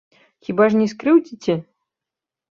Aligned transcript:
Хіба 0.45 0.65
ж 0.75 0.79
не 0.79 0.87
скрыўдзіце? 0.93 1.57